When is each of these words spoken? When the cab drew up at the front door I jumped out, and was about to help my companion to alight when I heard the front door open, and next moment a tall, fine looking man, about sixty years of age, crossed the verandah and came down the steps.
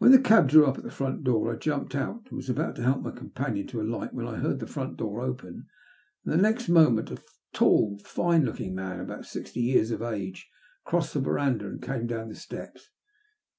When 0.00 0.12
the 0.12 0.20
cab 0.20 0.50
drew 0.50 0.66
up 0.66 0.76
at 0.76 0.84
the 0.84 0.90
front 0.90 1.24
door 1.24 1.50
I 1.50 1.56
jumped 1.56 1.94
out, 1.94 2.24
and 2.26 2.32
was 2.32 2.50
about 2.50 2.76
to 2.76 2.82
help 2.82 3.00
my 3.00 3.10
companion 3.10 3.66
to 3.68 3.80
alight 3.80 4.12
when 4.12 4.26
I 4.26 4.36
heard 4.36 4.58
the 4.60 4.66
front 4.66 4.98
door 4.98 5.22
open, 5.22 5.66
and 6.26 6.42
next 6.42 6.68
moment 6.68 7.10
a 7.10 7.22
tall, 7.54 7.98
fine 8.04 8.44
looking 8.44 8.74
man, 8.74 9.00
about 9.00 9.24
sixty 9.24 9.60
years 9.60 9.90
of 9.90 10.02
age, 10.02 10.46
crossed 10.84 11.14
the 11.14 11.20
verandah 11.20 11.68
and 11.68 11.80
came 11.80 12.06
down 12.06 12.28
the 12.28 12.34
steps. 12.34 12.90